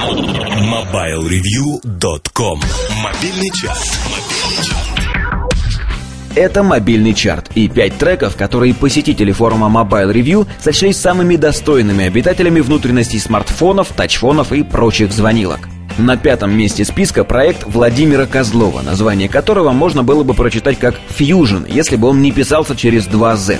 MobileReview.com 0.00 2.60
Мобильный 3.04 3.50
час. 3.50 3.98
Это 6.34 6.62
мобильный 6.62 7.12
чарт 7.12 7.50
и 7.54 7.68
пять 7.68 7.98
треков, 7.98 8.34
которые 8.34 8.72
посетители 8.72 9.30
форума 9.30 9.66
Mobile 9.66 10.14
Review 10.14 10.46
сочли 10.58 10.94
самыми 10.94 11.36
достойными 11.36 12.06
обитателями 12.06 12.60
внутренностей 12.60 13.18
смартфонов, 13.18 13.88
тачфонов 13.88 14.52
и 14.52 14.62
прочих 14.62 15.12
звонилок. 15.12 15.68
На 16.00 16.16
пятом 16.16 16.56
месте 16.56 16.82
списка 16.86 17.24
проект 17.24 17.64
Владимира 17.66 18.24
Козлова, 18.24 18.80
название 18.80 19.28
которого 19.28 19.72
можно 19.72 20.02
было 20.02 20.22
бы 20.22 20.32
прочитать 20.32 20.78
как 20.78 20.94
Fusion, 21.10 21.70
если 21.70 21.96
бы 21.96 22.08
он 22.08 22.22
не 22.22 22.32
писался 22.32 22.74
через 22.74 23.04
два 23.04 23.36
Z. 23.36 23.58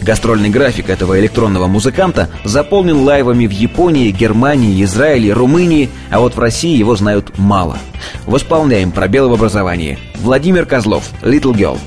Гастрольный 0.00 0.48
график 0.48 0.88
этого 0.88 1.20
электронного 1.20 1.66
музыканта 1.66 2.30
заполнен 2.42 3.04
лайвами 3.04 3.46
в 3.46 3.50
Японии, 3.50 4.10
Германии, 4.12 4.82
Израиле, 4.82 5.34
Румынии, 5.34 5.90
а 6.10 6.20
вот 6.20 6.36
в 6.36 6.38
России 6.38 6.74
его 6.74 6.96
знают 6.96 7.36
мало. 7.36 7.76
Восполняем 8.24 8.90
пробелы 8.90 9.28
в 9.28 9.34
образовании. 9.34 9.98
Владимир 10.16 10.64
Козлов, 10.64 11.10
Little 11.20 11.52
Girl. 11.52 11.78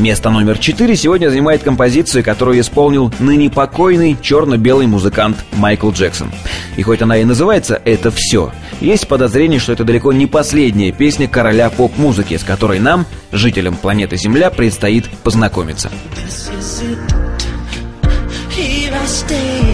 Место 0.00 0.30
номер 0.30 0.56
4 0.56 0.96
сегодня 0.96 1.28
занимает 1.28 1.62
композиция, 1.62 2.22
которую 2.22 2.58
исполнил 2.58 3.12
ныне 3.18 3.50
покойный 3.50 4.16
черно-белый 4.18 4.86
музыкант 4.86 5.36
Майкл 5.52 5.90
Джексон. 5.90 6.32
И 6.78 6.82
хоть 6.82 7.02
она 7.02 7.18
и 7.18 7.24
называется 7.24 7.80
«Это 7.84 8.10
все», 8.10 8.50
есть 8.80 9.06
подозрение, 9.08 9.60
что 9.60 9.72
это 9.74 9.84
далеко 9.84 10.14
не 10.14 10.26
последняя 10.26 10.90
песня 10.90 11.28
короля 11.28 11.68
поп-музыки, 11.68 12.38
с 12.38 12.44
которой 12.44 12.78
нам, 12.78 13.04
жителям 13.30 13.76
планеты 13.76 14.16
Земля, 14.16 14.48
предстоит 14.48 15.06
познакомиться. 15.22 15.90
love 18.90 19.69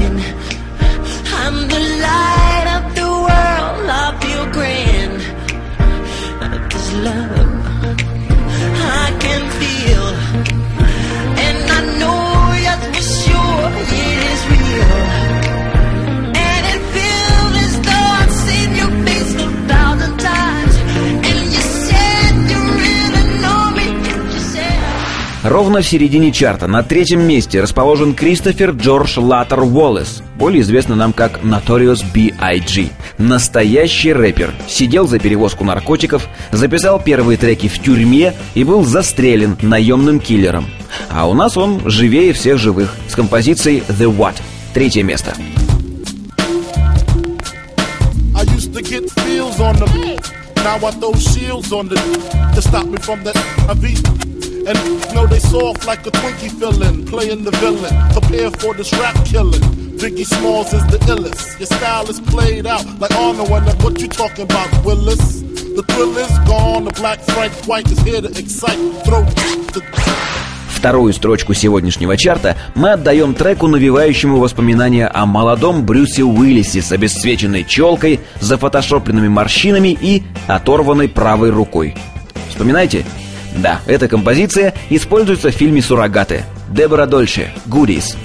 Ровно 25.47 25.81
в 25.81 25.87
середине 25.87 26.33
чарта 26.33 26.67
на 26.67 26.83
третьем 26.83 27.23
месте 27.23 27.61
расположен 27.61 28.15
Кристофер 28.15 28.73
Джордж 28.73 29.17
Латтер 29.17 29.61
Уоллес, 29.61 30.25
более 30.37 30.63
известный 30.63 30.97
нам 30.97 31.13
как 31.13 31.39
Notorious 31.45 32.05
B.I.G. 32.13 32.89
Настоящий 33.19 34.13
рэпер. 34.13 34.53
Сидел 34.67 35.07
за 35.07 35.21
перевозку 35.21 35.63
наркотиков, 35.63 36.27
записал 36.51 36.99
первые 36.99 37.39
треки 37.39 37.69
в 37.69 37.79
тюрьме 37.79 38.35
и 38.55 38.65
был 38.65 38.83
застрелен 38.83 39.57
наемным 39.63 40.19
киллером. 40.19 40.67
А 41.11 41.29
у 41.29 41.35
нас 41.35 41.57
он 41.57 41.81
живее 41.89 42.33
всех 42.33 42.59
живых 42.59 42.93
с 43.07 43.15
композицией 43.15 43.85
The 43.87 44.13
What. 44.13 44.35
Третье 44.75 45.05
место. 45.05 45.33
Now 50.67 50.85
I 50.85 50.91
throw 50.91 51.15
shields 51.15 51.71
on 51.71 51.87
the 51.87 51.95
to 52.57 52.61
stop 52.61 52.87
me 52.87 52.99
from 52.99 53.23
the 53.23 54.36
And 54.67 54.77
know 55.15 55.27
they 55.27 55.39
soft 55.39 55.87
like 55.87 56.05
a 56.07 56.11
Twinkie 56.11 56.51
filling, 56.59 57.07
playing 57.07 57.45
the 57.45 57.53
villain. 57.53 57.95
Prepare 58.13 58.51
for 58.51 58.75
this 58.75 58.93
rap 58.95 59.15
killing. 59.25 59.63
Biggie 59.97 60.27
Smalls 60.27 60.73
is 60.75 60.85
the 60.87 60.99
illest. 61.07 61.59
Your 61.61 61.67
style 61.67 62.11
is 62.11 62.21
played 62.21 62.67
out 62.67 62.85
like 62.99 63.15
Arnold 63.15 63.49
and 63.51 63.83
what 63.83 64.01
you 64.01 64.09
talking 64.09 64.45
about, 64.45 64.69
Willis? 64.85 65.41
The 65.77 65.85
thrill 65.89 66.17
is 66.19 66.39
gone, 66.49 66.85
the 66.85 66.93
black 66.93 67.21
Frank 67.21 67.53
White 67.69 67.91
is 67.93 68.01
here 68.01 68.21
to 68.21 68.29
excite. 68.29 68.79
Throw 69.05 69.23
the 69.73 69.83
Вторую 70.75 71.13
строчку 71.15 71.55
сегодняшнего 71.55 72.17
чарта 72.17 72.57
мы 72.75 72.93
отдаем 72.93 73.35
треку, 73.35 73.69
навевающему 73.69 74.39
воспоминания 74.39 75.07
о 75.07 75.27
молодом 75.27 75.87
Брюсе 75.87 76.23
Уиллисе 76.23 76.83
с 76.83 76.93
обесцвеченной 76.93 77.65
челкой, 77.65 78.21
зафотошопленными 78.41 79.29
морщинами 79.29 79.97
и 79.99 80.23
оторванной 80.47 81.09
правой 81.09 81.51
рукой. 81.51 81.95
Вспоминайте? 82.51 83.05
Да, 83.57 83.81
эта 83.87 84.09
композиция 84.09 84.75
используется 84.91 85.51
в 85.51 85.55
фильме 85.55 85.83
«Суррогаты». 85.83 86.45
Дебора 86.69 87.07
Дольше, 87.07 87.51
«Гудис». 87.67 88.17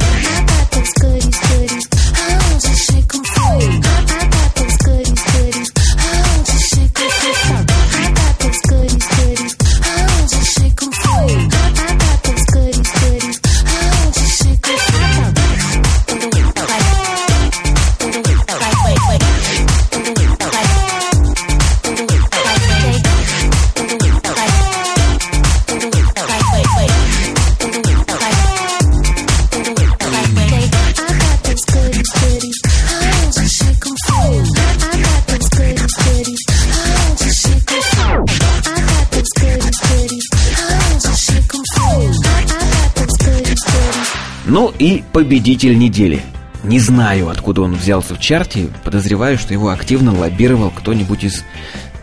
Ну 44.46 44.74
и 44.80 45.04
победитель 45.14 45.78
недели. 45.78 46.22
Не 46.64 46.80
знаю, 46.80 47.30
откуда 47.30 47.62
он 47.62 47.74
взялся 47.74 48.16
в 48.16 48.20
чарте, 48.20 48.68
подозреваю, 48.84 49.38
что 49.38 49.54
его 49.54 49.70
активно 49.70 50.18
лоббировал 50.18 50.72
кто-нибудь 50.72 51.24
из 51.24 51.44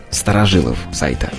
старожилов 0.09 0.77
сайта. 0.91 1.29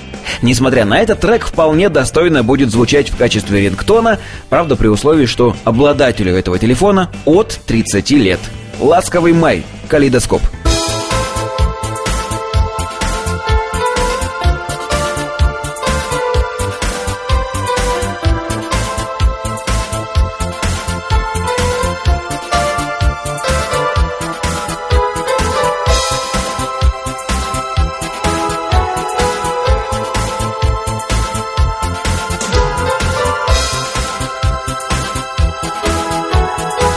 Несмотря 0.42 0.84
на 0.84 0.98
это, 0.98 1.16
трек 1.16 1.44
вполне 1.44 1.88
достойно 1.88 2.42
будет 2.42 2.70
звучать 2.70 3.10
в 3.10 3.16
качестве 3.16 3.62
рингтона, 3.62 4.18
правда 4.48 4.76
при 4.76 4.88
условии, 4.88 5.26
что 5.26 5.56
обладателю 5.64 6.34
этого 6.34 6.58
телефона 6.58 7.10
от 7.24 7.60
30 7.66 8.10
лет. 8.12 8.40
«Ласковый 8.78 9.32
май», 9.32 9.64
«Калейдоскоп». 9.88 10.42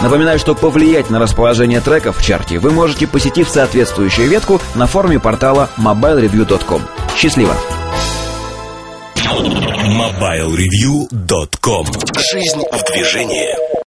Напоминаю, 0.03 0.37
что 0.37 0.53
повлиять 0.53 1.09
на 1.09 1.17
расположение 1.17 1.79
треков 1.79 2.17
в 2.17 2.25
чарте 2.25 2.59
вы 2.59 2.71
можете, 2.71 3.07
посетив 3.07 3.47
соответствующую 3.47 4.27
ветку 4.27 4.59
на 4.75 4.85
форуме 4.85 5.17
портала 5.17 5.69
mobilereview.com. 5.77 6.81
Счастливо! 7.15 7.55
mobilereview.com 9.25 11.85
Жизнь 12.31 12.63
в 12.69 12.83
движении 12.91 13.82